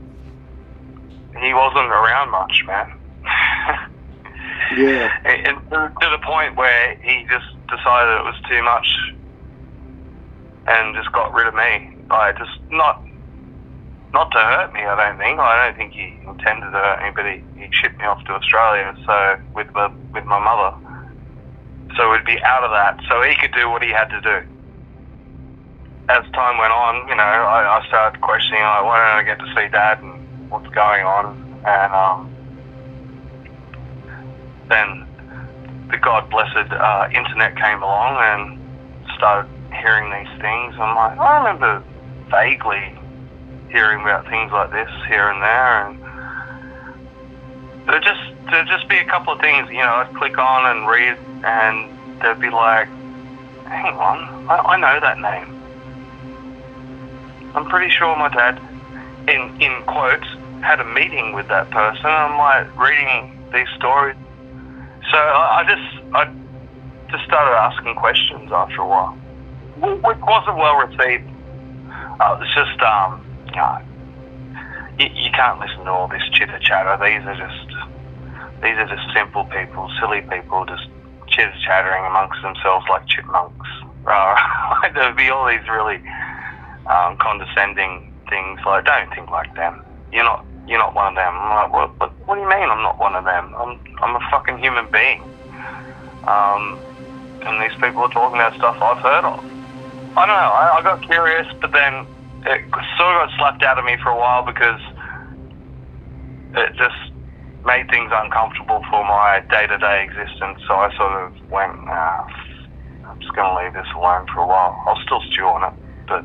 he 1.41 1.55
wasn't 1.55 1.91
around 1.91 2.31
much, 2.31 2.62
man. 2.67 2.99
Yeah. 4.77 5.11
and, 5.25 5.47
and 5.47 5.71
to 6.01 6.09
the 6.11 6.19
point 6.25 6.57
where 6.57 6.97
he 7.03 7.27
just 7.29 7.47
decided 7.69 8.21
it 8.21 8.25
was 8.25 8.41
too 8.49 8.62
much 8.62 8.87
and 10.66 10.95
just 10.95 11.12
got 11.12 11.33
rid 11.35 11.47
of 11.47 11.54
me. 11.54 11.97
Like 12.11 12.38
just 12.38 12.52
not 12.71 13.02
not 14.12 14.31
to 14.33 14.38
hurt 14.38 14.73
me. 14.75 14.81
I 14.85 14.97
don't 14.97 15.19
think. 15.19 15.40
I 15.40 15.66
don't 15.66 15.76
think 15.76 15.92
he 15.92 16.12
intended 16.28 16.71
to 16.71 16.78
hurt 16.78 17.00
anybody. 17.02 17.42
He 17.57 17.69
shipped 17.73 17.99
me 17.99 18.04
off 18.04 18.23
to 18.26 18.33
Australia, 18.33 18.95
so 19.07 19.37
with 19.54 19.69
my 19.75 19.88
with 20.12 20.25
my 20.26 20.38
mother. 20.38 20.76
So 21.97 22.11
we'd 22.11 22.25
be 22.25 22.38
out 22.45 22.64
of 22.64 22.71
that, 22.73 23.00
so 23.09 23.23
he 23.23 23.35
could 23.40 23.52
do 23.52 23.69
what 23.69 23.83
he 23.83 23.90
had 23.90 24.09
to 24.09 24.21
do. 24.21 24.38
As 26.09 26.25
time 26.33 26.59
went 26.59 26.73
on, 26.73 27.09
you 27.09 27.16
know, 27.16 27.23
I, 27.23 27.78
I 27.78 27.87
started 27.88 28.21
questioning, 28.21 28.62
like, 28.62 28.85
why 28.85 28.97
don't 28.97 29.21
I 29.21 29.25
get 29.25 29.38
to 29.38 29.49
see 29.54 29.69
Dad 29.69 29.99
and 30.02 30.50
what's 30.50 30.69
going 30.75 31.04
on? 31.04 31.37
And 31.64 31.92
um, 31.92 32.33
then 34.69 34.88
the 35.90 35.99
God 35.99 36.28
blessed 36.31 36.73
uh, 36.73 37.07
internet 37.14 37.57
came 37.57 37.83
along 37.83 38.16
and 38.21 38.59
started 39.16 39.49
hearing 39.81 40.11
these 40.11 40.33
things. 40.41 40.75
I'm 40.79 40.95
like, 40.97 41.17
oh, 41.19 41.23
I 41.23 41.38
remember 41.38 41.83
vaguely 42.31 42.99
hearing 43.71 44.00
about 44.02 44.29
things 44.29 44.52
like 44.52 44.71
this 44.71 44.91
here 45.09 45.29
and 45.29 45.41
there, 45.43 45.88
and 45.88 45.97
there'd 47.88 48.05
just 48.05 48.21
there'd 48.50 48.69
just 48.69 48.88
be 48.88 48.99
a 48.99 49.05
couple 49.07 49.33
of 49.33 49.41
things, 49.41 49.69
you 49.71 49.79
know, 49.79 50.05
I'd 50.05 50.12
click 50.14 50.37
on 50.38 50.67
and 50.69 50.87
read, 50.88 51.17
and 51.45 52.21
they'd 52.21 52.41
be 52.41 52.50
like, 52.50 52.88
hang 53.67 53.97
on, 53.97 54.19
I, 54.49 54.76
I 54.76 54.76
know 54.76 55.00
that 55.00 55.19
name. 55.19 55.49
I'm 57.57 57.64
pretty 57.69 57.91
sure 57.91 58.17
my 58.17 58.29
dad, 58.29 58.61
in 59.29 59.57
in 59.61 59.83
quotes, 59.87 60.29
had 60.61 60.81
a 60.81 60.85
meeting 60.85 61.33
with 61.33 61.49
that 61.49 61.71
person. 61.71 62.07
I'm 62.07 62.37
like 62.37 62.69
reading 62.76 63.33
these 63.52 63.69
stories, 63.76 64.17
so 65.11 65.19
I, 65.19 65.61
I 65.61 65.64
just 65.69 65.88
I 66.14 66.25
just 67.11 67.25
started 67.25 67.57
asking 67.57 67.95
questions 67.97 68.50
after 68.52 68.83
a 68.83 68.88
while. 68.88 69.22
It 69.83 70.03
wasn't 70.03 70.57
well 70.57 70.77
received. 70.77 71.29
Uh, 72.21 72.39
it's 72.41 72.55
just 72.55 72.81
um, 72.83 73.25
you, 74.99 75.07
you 75.15 75.31
can't 75.33 75.59
listen 75.61 75.85
to 75.85 75.91
all 75.91 76.09
this 76.09 76.23
chitter 76.33 76.59
chatter. 76.61 76.95
These 77.03 77.27
are 77.27 77.37
just 77.37 77.69
these 78.62 78.77
are 78.79 78.87
just 78.87 79.03
simple 79.15 79.45
people, 79.47 79.91
silly 80.01 80.23
people, 80.23 80.65
just 80.67 80.87
chitter 81.29 81.55
chattering 81.67 82.05
amongst 82.07 82.41
themselves 82.43 82.87
like 82.89 83.07
chipmunks. 83.07 83.69
Uh, 84.05 84.35
there'd 84.95 85.17
be 85.17 85.31
all 85.31 85.47
these 85.47 85.62
really 85.71 86.03
um, 86.91 87.17
condescending 87.19 88.12
things 88.29 88.59
like, 88.67 88.85
"Don't 88.85 89.09
think 89.15 89.31
like 89.31 89.55
them. 89.55 89.81
You're 90.11 90.25
not. 90.25 90.45
You're 90.67 90.81
not 90.81 90.93
one 90.97 91.07
of 91.07 91.15
them." 91.15 91.33
I'm 91.39 91.71
like, 91.71 91.73
"What? 91.73 92.01
What, 92.01 92.27
what 92.27 92.35
do 92.35 92.41
you 92.41 92.49
mean? 92.49 92.69
I'm 92.69 92.83
not 92.83 92.99
one 92.99 93.15
of 93.15 93.25
them? 93.25 93.55
I'm. 93.57 93.79
I'm 94.03 94.17
a 94.17 94.21
fucking 94.29 94.59
human 94.59 94.91
being." 94.91 95.23
Um, 96.27 96.81
and 97.47 97.62
these 97.62 97.79
people 97.81 98.03
are 98.03 98.11
talking 98.11 98.41
about 98.41 98.57
stuff 98.57 98.77
I've 98.83 98.99
heard 98.99 99.25
of. 99.25 99.62
I 100.16 100.26
don't 100.26 100.37
know. 100.37 100.52
I, 100.52 100.78
I 100.78 100.83
got 100.83 101.02
curious, 101.02 101.47
but 101.61 101.73
then 101.73 102.07
it 102.45 102.61
sort 102.99 103.16
of 103.16 103.28
got 103.28 103.31
slapped 103.38 103.62
out 103.62 103.78
of 103.78 103.85
me 103.85 103.97
for 104.02 104.11
a 104.11 104.16
while 104.16 104.45
because 104.45 104.81
it 106.54 106.76
just 106.76 107.12
made 107.64 107.88
things 107.88 108.11
uncomfortable 108.12 108.85
for 108.90 109.04
my 109.04 109.40
day-to-day 109.49 110.04
existence. 110.04 110.61
So 110.69 110.75
I 110.75 110.95
sort 110.97 111.12
of 111.23 111.50
went, 111.50 111.85
nah, 111.85 112.26
I'm 113.07 113.21
just 113.21 113.33
going 113.35 113.49
to 113.49 113.64
leave 113.64 113.73
this 113.73 113.87
alone 113.97 114.26
for 114.35 114.40
a 114.40 114.47
while. 114.47 114.76
I'll 114.87 115.00
still 115.07 115.23
stew 115.33 115.47
on 115.47 115.73
it, 115.73 115.78
but 116.07 116.25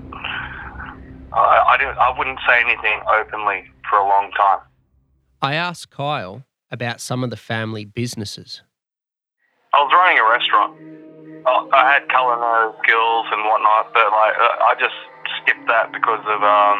I, 1.31 1.75
I, 1.75 1.77
didn't, 1.77 1.97
I 1.97 2.13
wouldn't 2.17 2.39
say 2.47 2.59
anything 2.59 2.99
openly 3.07 3.71
for 3.89 3.99
a 3.99 4.07
long 4.07 4.31
time. 4.35 4.59
I 5.41 5.53
asked 5.53 5.91
Kyle 5.91 6.43
about 6.71 6.99
some 6.99 7.23
of 7.23 7.29
the 7.29 7.37
family 7.37 7.85
businesses. 7.85 8.63
I 9.73 9.79
was 9.79 9.91
running 9.93 10.17
a 10.19 10.29
restaurant. 10.29 10.96
I 11.47 11.95
had 11.95 12.03
culinary 12.11 12.75
skills 12.83 13.25
and 13.31 13.41
whatnot, 13.47 13.95
but 13.95 14.11
like 14.11 14.35
I 14.35 14.75
just 14.75 14.95
skipped 15.41 15.67
that 15.71 15.95
because 15.95 16.19
of 16.27 16.39
um, 16.43 16.77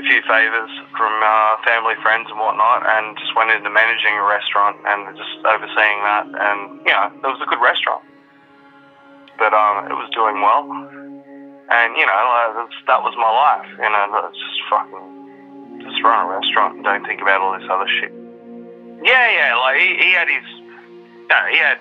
a 0.00 0.02
few 0.08 0.24
favors 0.24 0.72
from 0.96 1.12
uh, 1.20 1.60
family, 1.68 1.94
friends, 2.00 2.32
and 2.32 2.40
whatnot, 2.40 2.80
and 2.88 3.12
just 3.20 3.36
went 3.36 3.52
into 3.52 3.68
managing 3.68 4.16
a 4.16 4.24
restaurant 4.24 4.80
and 4.88 5.12
just 5.16 5.36
overseeing 5.44 6.00
that. 6.04 6.24
And 6.32 6.80
you 6.88 6.92
know, 6.96 7.12
it 7.12 7.28
was 7.28 7.40
a 7.44 7.48
good 7.48 7.60
restaurant, 7.60 8.04
but 9.36 9.52
um, 9.52 9.92
it 9.92 9.96
was 9.96 10.08
doing 10.16 10.40
well. 10.40 10.64
And 11.68 11.96
you 11.96 12.04
know, 12.08 12.20
like, 12.56 12.72
that 12.88 13.00
was 13.04 13.12
my 13.20 13.28
life. 13.28 13.68
You 13.76 13.88
know, 13.92 14.32
just 14.32 14.60
fucking 14.72 15.22
just 15.84 16.00
run 16.00 16.24
a 16.24 16.28
restaurant 16.40 16.76
and 16.76 16.84
don't 16.84 17.04
think 17.04 17.20
about 17.20 17.40
all 17.40 17.52
this 17.52 17.68
other 17.68 17.88
shit. 18.00 18.12
Yeah, 19.04 19.28
yeah, 19.28 19.56
like 19.56 19.76
he, 19.76 19.88
he 19.98 20.10
had 20.14 20.28
his, 20.28 20.46
you 20.46 21.36
he 21.50 21.58
had 21.58 21.78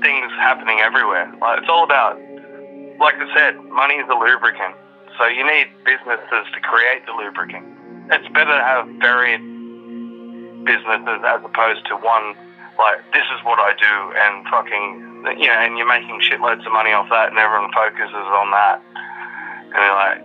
things 0.00 0.32
happening 0.38 0.80
everywhere. 0.80 1.32
Like 1.40 1.60
it's 1.60 1.70
all 1.70 1.84
about, 1.84 2.18
like 2.98 3.16
I 3.16 3.26
said, 3.34 3.56
money 3.70 3.94
is 3.94 4.08
a 4.08 4.14
lubricant. 4.14 4.74
So 5.18 5.26
you 5.26 5.46
need 5.46 5.68
businesses 5.84 6.44
to 6.52 6.60
create 6.60 7.06
the 7.06 7.12
lubricant. 7.12 7.64
It's 8.12 8.28
better 8.32 8.52
to 8.52 8.64
have 8.64 8.86
varied 9.00 9.40
businesses 10.64 11.20
as 11.24 11.40
opposed 11.44 11.86
to 11.86 11.96
one 11.96 12.34
like 12.78 13.00
this 13.12 13.24
is 13.32 13.40
what 13.44 13.58
I 13.58 13.72
do 13.72 13.94
and 14.12 14.44
fucking 14.52 15.06
you 15.40 15.48
know, 15.48 15.58
and 15.58 15.78
you're 15.78 15.88
making 15.88 16.20
shitloads 16.20 16.64
of 16.66 16.72
money 16.72 16.92
off 16.92 17.08
that 17.10 17.30
and 17.30 17.38
everyone 17.38 17.72
focuses 17.72 18.14
on 18.14 18.50
that. 18.52 18.78
And 18.78 19.74
they're 19.74 19.98
like, 19.98 20.20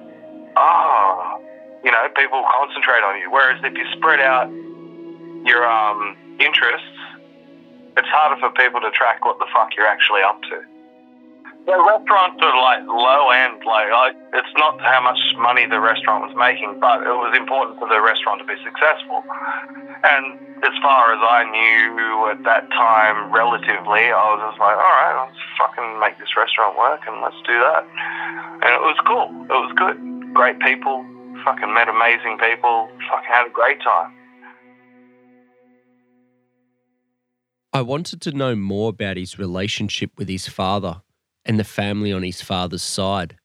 oh, 0.58 1.42
you 1.84 1.92
know, 1.92 2.06
people 2.16 2.44
concentrate 2.46 3.02
on 3.02 3.18
you. 3.18 3.32
Whereas 3.32 3.60
if 3.64 3.74
you 3.74 3.86
spread 3.98 4.20
out 4.20 4.52
your 5.48 5.66
um, 5.66 6.16
interests, 6.40 6.91
it's 7.98 8.08
harder 8.08 8.40
for 8.40 8.50
people 8.56 8.80
to 8.82 8.92
track 8.92 9.26
what 9.26 9.40
the 9.40 9.48
fuck 9.52 9.76
you're 9.76 9.88
actually 9.88 10.22
up 10.22 10.42
to. 10.48 10.64
The 11.62 11.78
restaurants 11.78 12.42
are 12.42 12.58
like 12.58 12.82
low 12.90 13.30
end. 13.30 13.62
Like 13.62 13.94
I, 13.94 14.18
it's 14.34 14.56
not 14.58 14.82
how 14.82 15.02
much 15.04 15.20
money 15.38 15.70
the 15.70 15.80
restaurant 15.80 16.26
was 16.26 16.34
making, 16.34 16.80
but 16.82 17.06
it 17.06 17.14
was 17.14 17.38
important 17.38 17.78
for 17.78 17.86
the 17.86 18.02
restaurant 18.02 18.42
to 18.42 18.48
be 18.50 18.58
successful. 18.66 19.22
And 20.02 20.42
as 20.66 20.74
far 20.82 21.14
as 21.14 21.22
I 21.22 21.46
knew 21.46 22.34
at 22.34 22.42
that 22.50 22.66
time, 22.74 23.30
relatively, 23.30 24.10
I 24.10 24.26
was 24.34 24.42
just 24.42 24.58
like, 24.58 24.74
all 24.74 24.96
right, 25.06 25.16
let's 25.22 25.38
fucking 25.62 26.02
make 26.02 26.18
this 26.18 26.34
restaurant 26.34 26.78
work 26.78 27.06
and 27.06 27.22
let's 27.22 27.38
do 27.46 27.58
that. 27.62 27.86
And 28.66 28.72
it 28.74 28.82
was 28.82 28.98
cool. 29.06 29.30
It 29.46 29.58
was 29.62 29.70
good. 29.78 30.02
Great 30.34 30.58
people. 30.66 31.06
Fucking 31.46 31.70
met 31.74 31.90
amazing 31.90 32.42
people. 32.42 32.90
Fucking 33.06 33.30
had 33.30 33.46
a 33.46 33.54
great 33.54 33.78
time. 33.86 34.14
I 37.74 37.82
wanted 37.82 38.20
to 38.22 38.32
know 38.34 38.54
more 38.56 38.90
about 38.90 39.16
his 39.16 39.40
relationship 39.40 40.12
with 40.18 40.28
his 40.28 40.48
father 40.48 41.02
and 41.46 41.58
the 41.58 41.64
family 41.64 42.12
on 42.12 42.22
his 42.22 42.42
father's 42.42 42.82
side. 42.84 43.38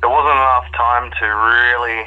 There 0.00 0.08
wasn't 0.10 0.36
enough 0.36 0.64
time 0.74 1.12
to 1.20 1.26
really 1.26 2.06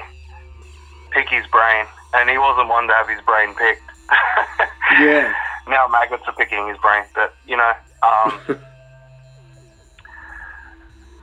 pick 1.11 1.29
his 1.29 1.45
brain, 1.51 1.85
and 2.15 2.29
he 2.29 2.37
wasn't 2.39 2.67
one 2.67 2.87
to 2.87 2.93
have 2.93 3.07
his 3.07 3.21
brain 3.25 3.53
picked. 3.55 3.81
Yeah. 4.99 5.33
now 5.67 5.87
maggots 5.87 6.23
are 6.27 6.35
picking 6.35 6.67
his 6.69 6.77
brain, 6.77 7.03
but 7.15 7.33
you 7.47 7.57
know, 7.57 7.73
um, 8.03 8.31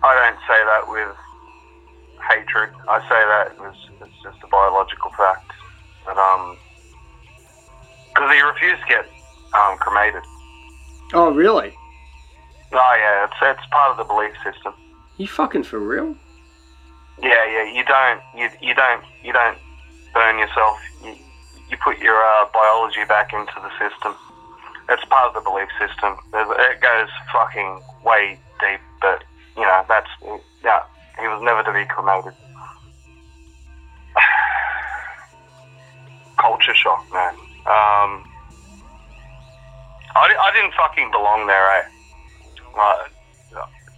I 0.02 0.14
don't 0.18 0.36
say 0.48 0.58
that 0.66 0.88
with 0.88 1.16
hatred. 2.28 2.70
I 2.88 3.00
say 3.08 3.22
that 3.22 3.54
as 3.64 3.74
it's 4.02 4.22
just 4.22 4.42
a 4.42 4.46
biological 4.48 5.10
fact. 5.16 5.52
But 6.04 6.18
um, 6.18 6.56
because 8.08 8.34
he 8.34 8.40
refused 8.40 8.82
to 8.82 8.88
get 8.88 9.06
um, 9.54 9.78
cremated. 9.78 10.22
Oh, 11.14 11.30
really? 11.30 11.74
Oh 12.72 12.96
yeah, 12.98 13.24
it's 13.24 13.34
it's 13.42 13.66
part 13.70 13.90
of 13.90 13.98
the 13.98 14.04
belief 14.04 14.32
system. 14.42 14.72
You 15.18 15.26
fucking 15.26 15.64
for 15.64 15.78
real? 15.78 16.16
Yeah, 17.22 17.44
yeah. 17.44 17.64
You 17.70 17.84
don't, 17.84 18.20
you, 18.34 18.48
you 18.66 18.74
don't, 18.74 19.04
you 19.22 19.32
don't 19.32 19.58
burn 20.14 20.38
yourself. 20.38 20.80
You, 21.04 21.14
you 21.70 21.76
put 21.84 21.98
your 21.98 22.16
uh, 22.16 22.46
biology 22.52 23.04
back 23.06 23.32
into 23.32 23.52
the 23.56 23.70
system. 23.78 24.14
It's 24.88 25.04
part 25.04 25.28
of 25.28 25.34
the 25.34 25.48
belief 25.48 25.68
system. 25.78 26.16
It 26.34 26.80
goes 26.80 27.08
fucking 27.32 27.80
way 28.04 28.38
deep, 28.60 28.80
but 29.00 29.22
you 29.56 29.62
know 29.62 29.84
that's 29.88 30.08
yeah. 30.64 30.80
He 31.20 31.28
was 31.28 31.40
never 31.42 31.62
to 31.62 31.72
be 31.72 31.84
cremated. 31.84 32.32
Culture 36.38 36.74
shock, 36.74 37.06
man. 37.12 37.34
Um, 37.66 38.24
I, 40.14 40.28
I 40.28 40.52
didn't 40.54 40.74
fucking 40.74 41.10
belong 41.10 41.46
there, 41.46 41.68
eh? 41.78 41.84
Like, 42.76 43.10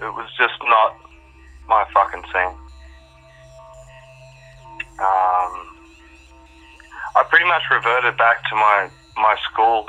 it 0.00 0.12
was 0.14 0.28
just 0.38 0.54
not 0.64 0.94
my 1.68 1.84
fucking 1.94 2.22
scene. 2.32 2.54
Um, 4.98 5.52
I 7.16 7.22
pretty 7.28 7.46
much 7.46 7.62
reverted 7.70 8.16
back 8.16 8.42
to 8.50 8.54
my 8.54 8.88
my 9.16 9.36
school 9.50 9.88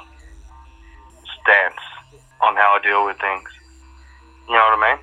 stance 1.42 1.82
on 2.42 2.56
how 2.56 2.78
I 2.78 2.80
deal 2.84 3.06
with 3.06 3.18
things. 3.20 3.50
You 4.48 4.56
know 4.56 4.66
what 4.70 4.80
I 4.80 4.90
mean? 4.90 5.00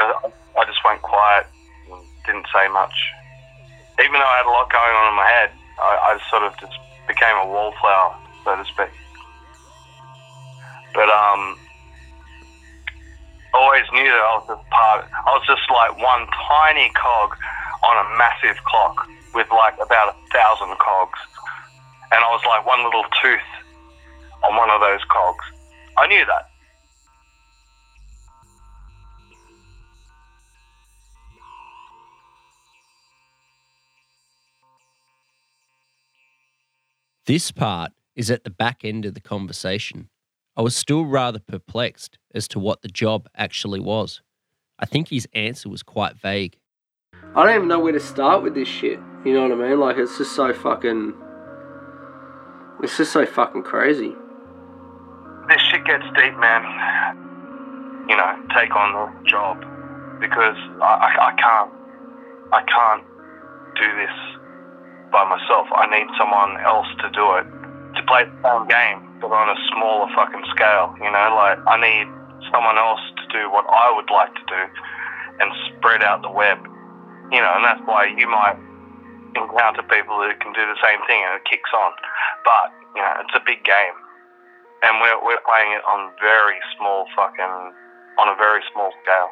I- 0.00 0.32
I 0.58 0.64
just 0.64 0.82
went 0.84 1.00
quiet 1.02 1.46
and 1.90 2.02
didn't 2.26 2.46
say 2.52 2.66
much. 2.68 2.94
Even 4.00 4.12
though 4.18 4.26
I 4.26 4.36
had 4.38 4.46
a 4.46 4.50
lot 4.50 4.70
going 4.72 4.94
on 4.96 5.08
in 5.12 5.14
my 5.14 5.26
head, 5.28 5.50
I, 5.78 6.16
I 6.18 6.30
sort 6.30 6.42
of 6.42 6.56
just 6.58 6.72
became 7.06 7.36
a 7.36 7.46
wallflower, 7.46 8.16
so 8.44 8.56
to 8.56 8.64
speak. 8.64 8.90
But 10.98 11.10
um, 11.10 11.56
always 13.54 13.84
knew 13.92 14.02
that 14.02 14.18
I 14.18 14.34
was 14.34 14.46
just 14.50 14.68
part. 14.70 15.06
I 15.06 15.30
was 15.30 15.46
just 15.46 15.62
like 15.70 15.94
one 15.94 16.26
tiny 16.26 16.90
cog 16.90 17.36
on 17.86 18.04
a 18.04 18.18
massive 18.18 18.58
clock 18.64 19.06
with 19.32 19.46
like 19.52 19.74
about 19.74 20.16
a 20.16 20.16
thousand 20.34 20.76
cogs, 20.78 21.20
and 22.10 22.18
I 22.18 22.26
was 22.34 22.42
like 22.44 22.66
one 22.66 22.82
little 22.82 23.04
tooth 23.22 23.46
on 24.42 24.56
one 24.56 24.70
of 24.70 24.80
those 24.80 24.98
cogs. 25.08 25.44
I 25.96 26.08
knew 26.08 26.26
that. 26.26 26.48
This 37.24 37.52
part 37.52 37.92
is 38.16 38.32
at 38.32 38.42
the 38.42 38.50
back 38.50 38.80
end 38.82 39.04
of 39.04 39.14
the 39.14 39.20
conversation. 39.20 40.08
I 40.58 40.62
was 40.62 40.74
still 40.74 41.06
rather 41.06 41.38
perplexed 41.38 42.18
as 42.34 42.48
to 42.48 42.58
what 42.58 42.82
the 42.82 42.88
job 42.88 43.28
actually 43.36 43.78
was. 43.78 44.22
I 44.80 44.86
think 44.86 45.06
his 45.06 45.28
answer 45.32 45.68
was 45.68 45.84
quite 45.84 46.16
vague. 46.16 46.58
I 47.36 47.46
don't 47.46 47.54
even 47.54 47.68
know 47.68 47.78
where 47.78 47.92
to 47.92 48.00
start 48.00 48.42
with 48.42 48.54
this 48.54 48.66
shit. 48.66 48.98
You 49.24 49.34
know 49.34 49.42
what 49.42 49.52
I 49.52 49.68
mean? 49.68 49.78
Like, 49.78 49.96
it's 49.98 50.18
just 50.18 50.34
so 50.34 50.52
fucking. 50.52 51.14
It's 52.82 52.96
just 52.96 53.12
so 53.12 53.24
fucking 53.24 53.62
crazy. 53.62 54.16
This 55.48 55.62
shit 55.70 55.84
gets 55.84 56.04
deep, 56.16 56.36
man. 56.38 56.66
You 58.08 58.16
know, 58.16 58.34
take 58.52 58.74
on 58.74 58.94
the 58.94 59.28
job 59.30 59.60
because 60.18 60.56
I, 60.82 61.06
I, 61.06 61.26
I 61.28 61.32
can't. 61.38 61.70
I 62.50 62.62
can't 62.66 63.04
do 63.76 63.86
this 63.94 64.16
by 65.12 65.22
myself. 65.22 65.68
I 65.70 65.86
need 65.86 66.08
someone 66.18 66.58
else 66.66 66.88
to 66.98 67.10
do 67.14 67.34
it 67.36 67.46
to 67.94 68.02
play 68.08 68.24
the 68.24 68.42
same 68.42 68.66
game, 68.66 69.07
but 69.20 69.30
on 69.30 69.50
a 69.50 69.58
smaller 69.74 70.08
fucking 70.14 70.44
scale. 70.54 70.94
You 70.98 71.10
know, 71.10 71.26
like 71.34 71.58
I 71.66 71.76
need 71.78 72.06
someone 72.50 72.78
else 72.78 73.02
to 73.18 73.24
do 73.34 73.50
what 73.50 73.66
I 73.68 73.92
would 73.94 74.10
like 74.10 74.32
to 74.34 74.44
do 74.46 74.62
and 75.40 75.48
spread 75.74 76.02
out 76.02 76.22
the 76.22 76.30
web. 76.30 76.58
You 77.30 77.40
know, 77.42 77.52
and 77.58 77.64
that's 77.64 77.82
why 77.84 78.08
you 78.08 78.26
might 78.26 78.56
encounter 79.36 79.84
people 79.84 80.16
who 80.16 80.32
can 80.40 80.56
do 80.56 80.64
the 80.64 80.78
same 80.80 80.98
thing 81.04 81.20
and 81.20 81.36
it 81.36 81.44
kicks 81.44 81.70
on. 81.74 81.92
But 82.42 82.72
you 82.96 83.02
know, 83.02 83.14
it's 83.20 83.36
a 83.36 83.44
big 83.44 83.62
game, 83.62 83.96
and 84.82 84.98
we're 85.02 85.20
we're 85.20 85.42
playing 85.44 85.76
it 85.76 85.84
on 85.84 86.10
very 86.22 86.56
small 86.78 87.06
fucking 87.14 87.74
on 88.18 88.26
a 88.26 88.36
very 88.36 88.62
small 88.72 88.90
scale. 89.04 89.30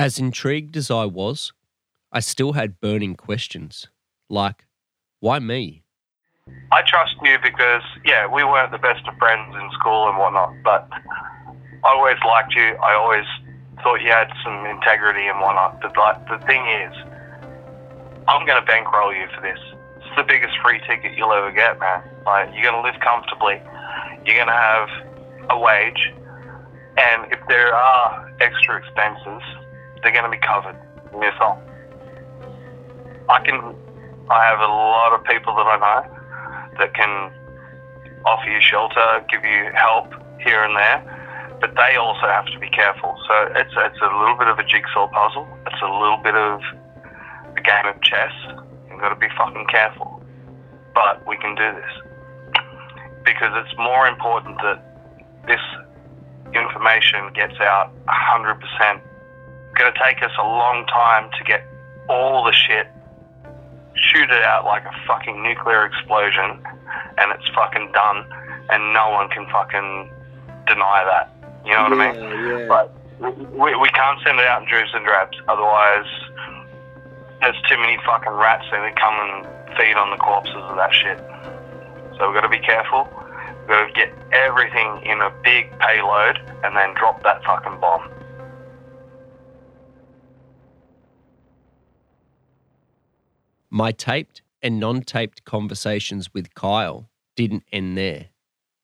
As 0.00 0.18
intrigued 0.18 0.78
as 0.78 0.90
I 0.90 1.04
was, 1.04 1.52
I 2.10 2.20
still 2.20 2.54
had 2.54 2.80
burning 2.80 3.16
questions 3.16 3.88
like, 4.30 4.66
why 5.18 5.38
me? 5.40 5.82
I 6.72 6.80
trust 6.86 7.16
you 7.22 7.36
because, 7.42 7.82
yeah, 8.06 8.26
we 8.26 8.42
weren't 8.42 8.72
the 8.72 8.78
best 8.78 9.06
of 9.06 9.14
friends 9.18 9.54
in 9.54 9.70
school 9.78 10.08
and 10.08 10.16
whatnot, 10.16 10.54
but 10.64 10.88
I 11.84 11.92
always 11.92 12.16
liked 12.26 12.54
you. 12.54 12.80
I 12.80 12.94
always 12.94 13.26
thought 13.82 14.00
you 14.00 14.08
had 14.08 14.32
some 14.42 14.64
integrity 14.64 15.26
and 15.26 15.38
whatnot. 15.38 15.82
But 15.82 15.94
like, 15.98 16.26
the 16.32 16.38
thing 16.46 16.64
is, 16.66 16.96
I'm 18.26 18.46
going 18.46 18.58
to 18.58 18.66
bankroll 18.66 19.12
you 19.12 19.26
for 19.36 19.42
this. 19.42 19.60
It's 19.98 20.16
the 20.16 20.24
biggest 20.24 20.56
free 20.64 20.80
ticket 20.88 21.12
you'll 21.14 21.34
ever 21.34 21.52
get, 21.52 21.78
man. 21.78 22.02
Like, 22.24 22.48
you're 22.54 22.64
going 22.64 22.82
to 22.82 22.88
live 22.88 22.98
comfortably. 23.04 23.60
You're 24.24 24.36
going 24.36 24.48
to 24.48 24.64
have 24.64 24.88
a 25.50 25.58
wage. 25.58 26.08
And 26.96 27.30
if 27.30 27.40
there 27.48 27.74
are 27.74 28.32
extra 28.40 28.78
expenses, 28.78 29.42
they're 30.02 30.12
going 30.12 30.24
to 30.24 30.30
be 30.30 30.40
covered 30.40 30.76
in 31.12 31.20
your. 31.20 31.58
I 33.28 33.40
can, 33.44 33.74
I 34.30 34.44
have 34.46 34.60
a 34.60 34.72
lot 34.72 35.14
of 35.14 35.24
people 35.24 35.54
that 35.54 35.66
I 35.66 35.76
know 35.78 36.20
that 36.78 36.94
can 36.94 37.32
offer 38.24 38.48
you 38.48 38.60
shelter, 38.60 39.24
give 39.30 39.44
you 39.44 39.70
help 39.74 40.12
here 40.40 40.64
and 40.64 40.76
there, 40.76 40.98
but 41.60 41.74
they 41.76 41.96
also 41.96 42.26
have 42.26 42.46
to 42.46 42.58
be 42.58 42.68
careful. 42.68 43.16
So 43.28 43.34
it's 43.54 43.72
it's 43.76 44.00
a 44.00 44.12
little 44.18 44.36
bit 44.36 44.48
of 44.48 44.58
a 44.58 44.64
jigsaw 44.64 45.08
puzzle. 45.08 45.46
It's 45.66 45.82
a 45.82 45.90
little 45.90 46.18
bit 46.22 46.34
of 46.34 46.60
a 47.56 47.60
game 47.60 47.86
of 47.86 48.00
chess. 48.02 48.32
You've 48.88 49.00
got 49.00 49.10
to 49.10 49.20
be 49.20 49.28
fucking 49.36 49.66
careful, 49.70 50.22
but 50.94 51.26
we 51.26 51.36
can 51.36 51.54
do 51.54 51.72
this 51.76 51.92
because 53.24 53.52
it's 53.64 53.76
more 53.76 54.06
important 54.06 54.56
that 54.58 54.82
this 55.46 55.60
information 56.54 57.30
gets 57.34 57.58
out 57.60 57.92
100%. 58.06 59.00
It's 59.80 59.88
going 59.88 59.96
to 59.96 60.12
take 60.12 60.22
us 60.22 60.36
a 60.38 60.44
long 60.44 60.84
time 60.92 61.30
to 61.38 61.44
get 61.44 61.64
all 62.06 62.44
the 62.44 62.52
shit 62.52 62.86
shoot 63.96 64.28
it 64.28 64.44
out 64.44 64.66
like 64.66 64.84
a 64.84 64.92
fucking 65.06 65.42
nuclear 65.42 65.86
explosion 65.86 66.60
and 67.16 67.32
it's 67.32 67.48
fucking 67.56 67.90
done 67.92 68.26
and 68.68 68.92
no 68.92 69.08
one 69.08 69.30
can 69.30 69.48
fucking 69.48 70.12
deny 70.68 71.00
that. 71.08 71.32
You 71.64 71.72
know 71.72 71.88
what 71.88 71.96
I 71.96 72.12
mean? 72.12 72.14
Yeah, 72.20 72.58
yeah. 72.58 72.68
But 72.68 72.92
we, 73.56 73.74
we 73.74 73.88
can't 73.96 74.20
send 74.20 74.38
it 74.38 74.44
out 74.44 74.60
in 74.60 74.68
dribs 74.68 74.90
and 74.92 75.00
drabs, 75.00 75.40
otherwise 75.48 76.04
there's 77.40 77.56
too 77.72 77.80
many 77.80 77.96
fucking 78.04 78.36
rats 78.36 78.68
and 78.72 78.84
they 78.84 78.92
come 79.00 79.16
and 79.16 79.48
feed 79.80 79.96
on 79.96 80.10
the 80.10 80.20
corpses 80.20 80.60
of 80.60 80.76
that 80.76 80.92
shit. 80.92 81.16
So 82.20 82.28
we've 82.28 82.36
got 82.36 82.44
to 82.44 82.52
be 82.52 82.60
careful. 82.60 83.08
We've 83.64 83.80
got 83.80 83.86
to 83.86 83.92
get 83.96 84.12
everything 84.32 85.00
in 85.08 85.22
a 85.22 85.32
big 85.42 85.72
payload 85.80 86.36
and 86.68 86.76
then 86.76 86.92
drop 87.00 87.22
that 87.22 87.42
fucking 87.44 87.80
bomb. 87.80 88.19
My 93.70 93.92
taped 93.92 94.42
and 94.62 94.80
non 94.80 95.02
taped 95.02 95.44
conversations 95.44 96.34
with 96.34 96.54
Kyle 96.54 97.08
didn't 97.36 97.64
end 97.72 97.96
there. 97.96 98.30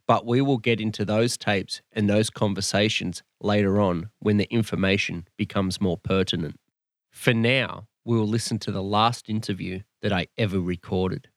But 0.06 0.24
we 0.24 0.40
will 0.40 0.58
get 0.58 0.80
into 0.80 1.04
those 1.04 1.36
tapes 1.36 1.82
and 1.92 2.08
those 2.08 2.30
conversations 2.30 3.24
later 3.40 3.80
on 3.80 4.10
when 4.20 4.36
the 4.36 4.50
information 4.52 5.26
becomes 5.36 5.80
more 5.80 5.98
pertinent. 5.98 6.60
For 7.10 7.34
now, 7.34 7.88
we 8.04 8.16
will 8.16 8.28
listen 8.28 8.60
to 8.60 8.70
the 8.70 8.82
last 8.82 9.28
interview 9.28 9.80
that 10.02 10.12
I 10.12 10.28
ever 10.38 10.60
recorded. 10.60 11.28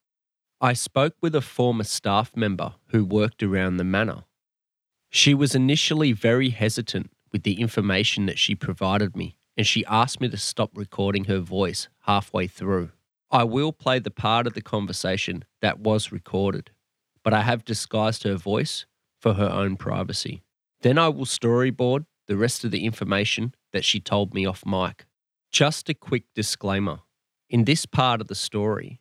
I 0.60 0.74
spoke 0.74 1.16
with 1.20 1.34
a 1.34 1.40
former 1.40 1.84
staff 1.84 2.36
member 2.36 2.74
who 2.88 3.04
worked 3.04 3.42
around 3.42 3.78
the 3.78 3.84
manor. 3.84 4.24
She 5.08 5.34
was 5.34 5.56
initially 5.56 6.12
very 6.12 6.50
hesitant 6.50 7.10
with 7.32 7.42
the 7.42 7.60
information 7.60 8.26
that 8.26 8.38
she 8.38 8.54
provided 8.54 9.16
me, 9.16 9.34
and 9.56 9.66
she 9.66 9.84
asked 9.86 10.20
me 10.20 10.28
to 10.28 10.36
stop 10.36 10.70
recording 10.76 11.24
her 11.24 11.40
voice 11.40 11.88
halfway 12.02 12.46
through. 12.46 12.92
I 13.30 13.44
will 13.44 13.72
play 13.72 13.98
the 13.98 14.10
part 14.10 14.46
of 14.46 14.54
the 14.54 14.62
conversation 14.62 15.44
that 15.62 15.78
was 15.78 16.10
recorded, 16.10 16.70
but 17.22 17.32
I 17.32 17.42
have 17.42 17.64
disguised 17.64 18.24
her 18.24 18.34
voice 18.34 18.86
for 19.20 19.34
her 19.34 19.48
own 19.48 19.76
privacy. 19.76 20.42
Then 20.82 20.98
I 20.98 21.08
will 21.08 21.26
storyboard 21.26 22.06
the 22.26 22.36
rest 22.36 22.64
of 22.64 22.70
the 22.70 22.84
information 22.84 23.54
that 23.72 23.84
she 23.84 24.00
told 24.00 24.34
me 24.34 24.46
off 24.46 24.64
mic. 24.66 25.06
Just 25.52 25.88
a 25.88 25.94
quick 25.94 26.24
disclaimer 26.34 27.00
in 27.50 27.64
this 27.64 27.84
part 27.84 28.20
of 28.20 28.28
the 28.28 28.34
story, 28.36 29.00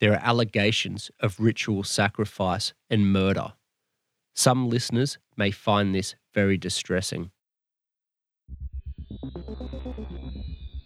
there 0.00 0.12
are 0.12 0.24
allegations 0.24 1.10
of 1.20 1.40
ritual 1.40 1.82
sacrifice 1.82 2.72
and 2.88 3.12
murder. 3.12 3.54
Some 4.34 4.68
listeners 4.68 5.18
may 5.36 5.50
find 5.50 5.92
this 5.92 6.14
very 6.32 6.56
distressing. 6.56 7.32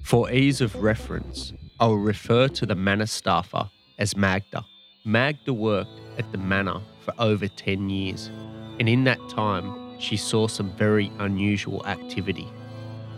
For 0.02 0.30
ease 0.30 0.62
of 0.62 0.76
reference, 0.76 1.52
I 1.82 1.86
will 1.86 1.98
refer 1.98 2.46
to 2.46 2.64
the 2.64 2.76
manor 2.76 3.06
staffer 3.06 3.68
as 3.98 4.16
Magda. 4.16 4.64
Magda 5.04 5.52
worked 5.52 6.00
at 6.16 6.30
the 6.30 6.38
manor 6.38 6.80
for 7.00 7.12
over 7.18 7.48
10 7.48 7.90
years, 7.90 8.30
and 8.78 8.88
in 8.88 9.02
that 9.02 9.18
time, 9.28 9.98
she 9.98 10.16
saw 10.16 10.46
some 10.46 10.70
very 10.76 11.10
unusual 11.18 11.84
activity. 11.84 12.48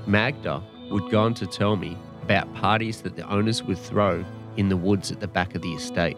Magda 0.06 0.62
would 0.90 1.10
go 1.10 1.20
on 1.20 1.34
to 1.34 1.46
tell 1.46 1.76
me 1.76 1.98
about 2.22 2.54
parties 2.54 3.02
that 3.02 3.16
the 3.16 3.28
owners 3.30 3.62
would 3.62 3.76
throw 3.76 4.24
in 4.56 4.70
the 4.70 4.78
woods 4.78 5.12
at 5.12 5.20
the 5.20 5.28
back 5.28 5.54
of 5.54 5.60
the 5.60 5.74
estate. 5.74 6.16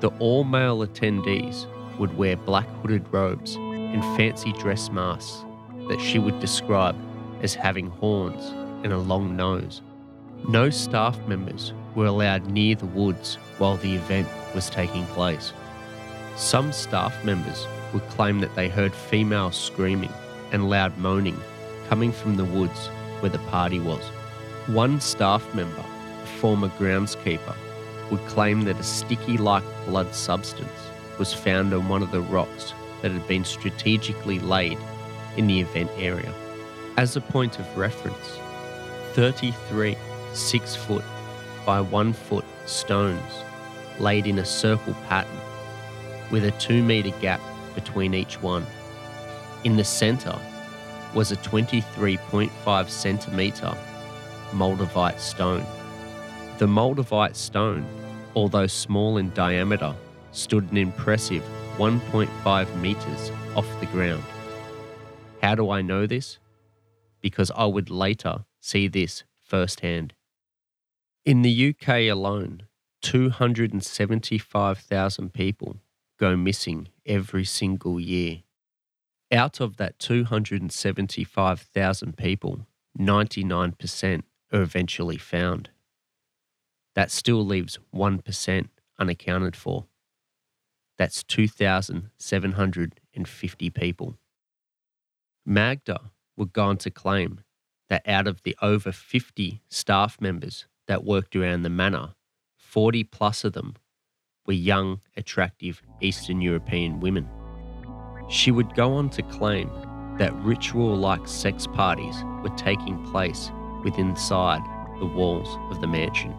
The 0.00 0.10
all 0.18 0.44
male 0.44 0.86
attendees 0.86 1.64
would 1.98 2.18
wear 2.18 2.36
black 2.36 2.68
hooded 2.82 3.10
robes 3.14 3.54
and 3.54 4.02
fancy 4.14 4.52
dress 4.52 4.90
masks 4.90 5.42
that 5.88 6.02
she 6.02 6.18
would 6.18 6.38
describe 6.38 6.96
as 7.40 7.54
having 7.54 7.88
horns 7.88 8.44
and 8.84 8.92
a 8.92 8.98
long 8.98 9.36
nose. 9.36 9.80
No 10.46 10.70
staff 10.70 11.18
members 11.26 11.72
were 11.98 12.06
allowed 12.06 12.46
near 12.46 12.76
the 12.76 12.86
woods 12.86 13.34
while 13.58 13.76
the 13.78 13.96
event 13.96 14.28
was 14.54 14.70
taking 14.70 15.04
place. 15.06 15.52
Some 16.36 16.70
staff 16.70 17.24
members 17.24 17.66
would 17.92 18.08
claim 18.10 18.38
that 18.38 18.54
they 18.54 18.68
heard 18.68 18.94
female 18.94 19.50
screaming 19.50 20.12
and 20.52 20.70
loud 20.70 20.96
moaning 20.96 21.36
coming 21.88 22.12
from 22.12 22.36
the 22.36 22.44
woods 22.44 22.86
where 23.18 23.32
the 23.32 23.40
party 23.50 23.80
was. 23.80 24.04
One 24.68 25.00
staff 25.00 25.52
member, 25.56 25.84
a 26.22 26.26
former 26.38 26.68
groundskeeper, 26.68 27.56
would 28.12 28.24
claim 28.28 28.62
that 28.62 28.78
a 28.78 28.84
sticky 28.84 29.36
like 29.36 29.64
blood 29.84 30.14
substance 30.14 30.70
was 31.18 31.34
found 31.34 31.74
on 31.74 31.88
one 31.88 32.04
of 32.04 32.12
the 32.12 32.20
rocks 32.20 32.74
that 33.02 33.10
had 33.10 33.26
been 33.26 33.44
strategically 33.44 34.38
laid 34.38 34.78
in 35.36 35.48
the 35.48 35.60
event 35.60 35.90
area. 35.96 36.32
As 36.96 37.16
a 37.16 37.20
point 37.20 37.58
of 37.58 37.76
reference, 37.76 38.38
33 39.14 39.96
6 40.32 40.76
foot 40.76 41.04
by 41.68 41.82
1 41.82 42.14
foot 42.14 42.46
stones 42.64 43.44
laid 44.00 44.26
in 44.26 44.38
a 44.38 44.44
circle 44.44 44.94
pattern 45.06 45.38
with 46.30 46.46
a 46.46 46.50
2 46.52 46.82
metre 46.82 47.10
gap 47.20 47.42
between 47.74 48.14
each 48.14 48.40
one. 48.40 48.64
In 49.64 49.76
the 49.76 49.84
centre 49.84 50.38
was 51.14 51.30
a 51.30 51.36
23.5 51.36 52.88
centimetre 52.88 53.76
Moldavite 54.52 55.20
stone. 55.20 55.62
The 56.56 56.64
Moldavite 56.64 57.36
stone, 57.36 57.84
although 58.34 58.66
small 58.66 59.18
in 59.18 59.30
diameter, 59.34 59.94
stood 60.32 60.70
an 60.70 60.78
impressive 60.78 61.44
1.5 61.76 62.80
metres 62.80 63.30
off 63.54 63.68
the 63.80 63.86
ground. 63.92 64.24
How 65.42 65.54
do 65.54 65.68
I 65.68 65.82
know 65.82 66.06
this? 66.06 66.38
Because 67.20 67.50
I 67.54 67.66
would 67.66 67.90
later 67.90 68.46
see 68.58 68.88
this 68.88 69.24
firsthand. 69.42 70.14
In 71.24 71.42
the 71.42 71.70
UK 71.70 71.88
alone, 72.10 72.62
275,000 73.02 75.32
people 75.32 75.76
go 76.18 76.36
missing 76.36 76.88
every 77.06 77.44
single 77.44 78.00
year. 78.00 78.42
Out 79.30 79.60
of 79.60 79.76
that 79.76 79.98
275,000 79.98 82.16
people, 82.16 82.66
99% 82.98 84.22
are 84.52 84.62
eventually 84.62 85.18
found. 85.18 85.68
That 86.94 87.10
still 87.10 87.44
leaves 87.44 87.78
1% 87.94 88.68
unaccounted 88.98 89.54
for. 89.54 89.84
That's 90.96 91.22
2,750 91.22 93.70
people. 93.70 94.16
Magda 95.46 96.10
would 96.36 96.52
go 96.52 96.64
on 96.64 96.78
to 96.78 96.90
claim 96.90 97.42
that 97.88 98.02
out 98.08 98.26
of 98.26 98.42
the 98.42 98.56
over 98.60 98.90
50 98.92 99.62
staff 99.68 100.20
members 100.20 100.66
that 100.88 101.04
worked 101.04 101.36
around 101.36 101.62
the 101.62 101.70
manor, 101.70 102.14
40 102.56 103.04
plus 103.04 103.44
of 103.44 103.52
them 103.52 103.74
were 104.46 104.54
young, 104.54 105.00
attractive 105.16 105.82
Eastern 106.00 106.40
European 106.40 106.98
women. 106.98 107.28
She 108.28 108.50
would 108.50 108.74
go 108.74 108.94
on 108.94 109.10
to 109.10 109.22
claim 109.22 109.70
that 110.18 110.34
ritual 110.36 110.96
like 110.96 111.28
sex 111.28 111.66
parties 111.66 112.24
were 112.42 112.54
taking 112.56 113.04
place 113.06 113.50
within 113.84 114.10
inside 114.10 114.62
the 114.98 115.06
walls 115.06 115.56
of 115.70 115.80
the 115.80 115.86
mansion. 115.86 116.34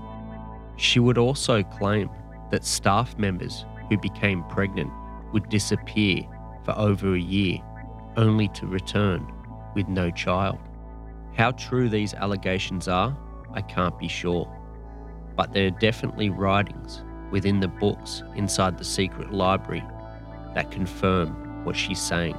She 0.76 1.00
would 1.00 1.18
also 1.18 1.64
claim 1.64 2.10
that 2.52 2.66
staff 2.66 3.18
members 3.18 3.66
who 3.90 3.98
became 3.98 4.44
pregnant 4.46 4.92
would 5.32 5.48
disappear 5.50 6.24
for 6.64 6.78
over 6.78 7.14
a 7.14 7.20
year 7.20 7.60
only 8.18 8.48
to 8.50 8.68
return 8.68 9.32
with 9.76 9.88
no 9.88 10.12
child. 10.12 10.60
How 11.36 11.52
true 11.52 11.90
these 11.90 12.14
allegations 12.14 12.88
are, 12.88 13.18
I 13.54 13.62
can't 13.62 13.98
be 13.98 14.08
sure. 14.08 14.48
But 15.36 15.54
there 15.54 15.68
are 15.68 15.72
definitely 15.72 16.30
writings 16.30 17.02
within 17.32 17.60
the 17.60 17.68
books 17.68 18.24
inside 18.36 18.78
the 18.78 18.84
secret 18.84 19.32
library 19.34 19.84
that 20.56 20.72
confirm 20.72 21.64
what 21.64 21.76
she's 21.76 22.02
saying. 22.02 22.36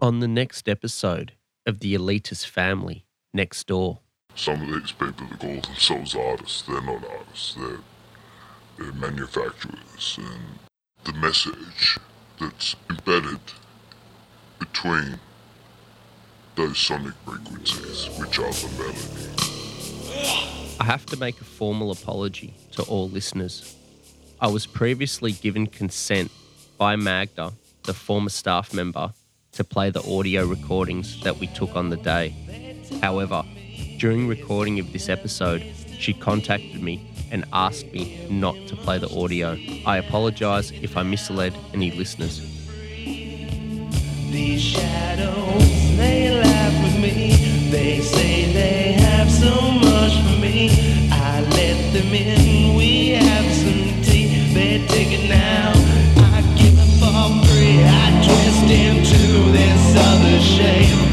On 0.00 0.20
the 0.20 0.28
next 0.28 0.68
episode 0.68 1.32
of 1.66 1.80
The 1.80 1.96
Elitist 1.96 2.46
Family 2.46 3.04
Next 3.34 3.66
Door. 3.66 3.98
Some 4.36 4.62
of 4.62 4.68
these 4.68 4.92
people 4.92 5.26
that 5.26 5.40
call 5.40 5.60
themselves 5.60 6.14
artists, 6.14 6.62
they're 6.62 6.80
not 6.80 7.04
artists, 7.04 7.56
they're, 7.56 7.80
they're 8.78 8.92
manufacturers. 8.92 10.20
And 10.22 10.60
the 11.02 11.14
message 11.14 11.98
that's 12.40 12.76
embedded 12.88 13.40
between 14.60 15.18
those 16.54 16.78
sonic 16.78 17.14
frequencies, 17.26 18.08
which 18.20 18.38
are 18.38 18.52
the 18.52 18.68
melody. 18.78 19.34
I 20.78 20.84
have 20.84 21.06
to 21.06 21.16
make 21.16 21.40
a 21.40 21.44
formal 21.44 21.90
apology 21.90 22.54
to 22.72 22.84
all 22.84 23.08
listeners. 23.08 23.74
I 24.40 24.46
was 24.46 24.64
previously 24.64 25.32
given 25.32 25.66
consent 25.66 26.30
by 26.76 26.94
Magda, 26.94 27.52
the 27.82 27.94
former 27.94 28.28
staff 28.28 28.72
member, 28.72 29.12
to 29.58 29.64
play 29.64 29.90
the 29.90 30.00
audio 30.16 30.46
recordings 30.46 31.20
that 31.24 31.36
we 31.36 31.48
took 31.48 31.74
on 31.74 31.90
the 31.90 31.96
day. 31.96 32.32
However, 33.02 33.42
during 33.98 34.28
recording 34.28 34.78
of 34.78 34.92
this 34.92 35.08
episode, 35.08 35.64
she 35.98 36.14
contacted 36.14 36.80
me 36.80 37.04
and 37.32 37.44
asked 37.52 37.92
me 37.92 38.24
not 38.30 38.54
to 38.68 38.76
play 38.76 38.98
the 38.98 39.12
audio. 39.20 39.58
I 39.84 39.96
apologise 39.96 40.70
if 40.70 40.96
I 40.96 41.02
misled 41.02 41.54
any 41.74 41.90
listeners. 41.90 42.38
These 44.30 44.62
shadows, 44.62 45.96
they 45.96 46.40
laugh 46.40 46.84
with 46.84 47.02
me. 47.02 47.70
They 47.72 48.00
say 48.00 48.52
they 48.52 48.92
have 48.92 49.28
so 49.28 49.72
much 49.72 50.12
for 50.22 50.40
me. 50.40 51.08
I 51.10 51.40
let 51.40 51.92
them 51.92 52.14
in. 52.14 52.57
shame. 60.40 61.07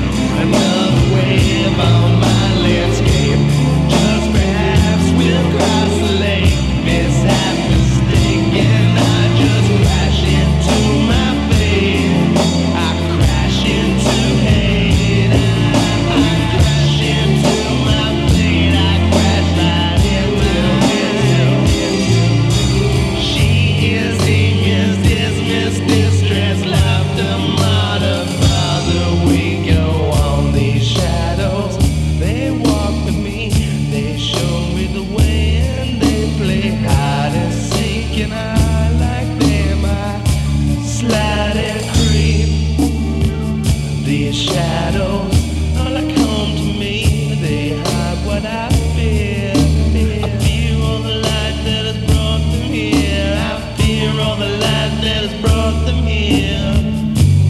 life 54.66 54.96
that 55.02 55.22
has 55.24 55.34
brought 55.42 55.78
them 55.86 56.02
here. 56.04 56.74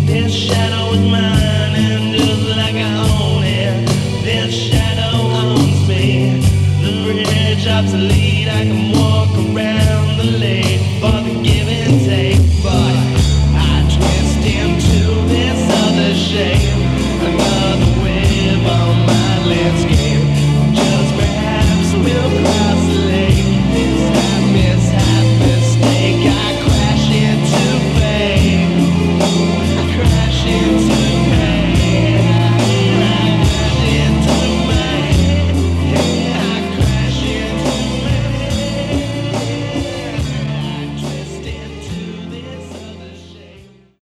This 0.06 0.34
shadow 0.34 0.94
is 0.94 1.02
mine. 1.12 1.25